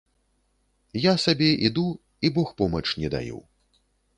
[1.03, 1.85] Я сабе іду
[2.27, 3.39] і богпомач не даю.